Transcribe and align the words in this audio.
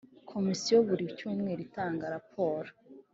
Komisiyo 0.31 0.75
buri 0.87 1.05
cyumweru 1.17 1.61
itanga 1.67 2.05
raporo. 2.15 2.69